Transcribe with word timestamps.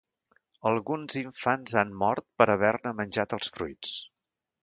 Alguns 0.69 1.17
infants 1.21 1.75
han 1.81 1.91
mort 2.05 2.27
per 2.41 2.47
haver-ne 2.53 2.95
menjat 3.01 3.39
els 3.39 3.53
fruits. 3.59 3.93